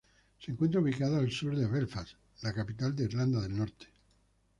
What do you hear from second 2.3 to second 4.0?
la capital de Irlanda del Norte.